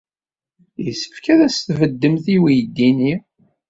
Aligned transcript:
Yessefk 0.83 1.25
ad 1.33 1.39
as-tbeddemt 1.47 2.25
i 2.35 2.37
weydi-nni. 2.41 3.15